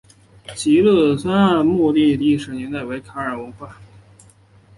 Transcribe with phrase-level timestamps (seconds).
[0.55, 3.77] 极乐前二村墓地的历史年代为卡约文化。